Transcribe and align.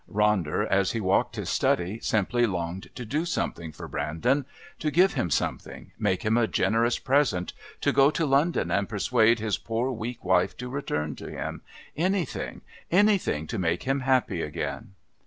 Ronder, 0.11 0.67
as 0.67 0.93
he 0.93 0.99
walked 0.99 1.35
his 1.35 1.51
study, 1.51 1.99
simply 1.99 2.47
longed 2.47 2.89
to 2.95 3.05
do 3.05 3.23
something 3.23 3.71
for 3.71 3.87
Brandon 3.87 4.47
to 4.79 4.89
give 4.89 5.13
him 5.13 5.29
something, 5.29 5.91
make 5.99 6.23
him 6.23 6.37
a 6.37 6.47
generous 6.47 6.97
present, 6.97 7.53
to 7.81 7.91
go 7.91 8.09
to 8.09 8.25
London 8.25 8.71
and 8.71 8.89
persuade 8.89 9.37
his 9.37 9.59
poor 9.59 9.91
weak 9.91 10.25
wife 10.25 10.57
to 10.57 10.69
return 10.69 11.15
to 11.17 11.29
him, 11.29 11.61
anything, 11.95 12.61
anything 12.89 13.45
to 13.45 13.59
make 13.59 13.83
him 13.83 13.99
happy 13.99 14.41
again. 14.41 14.95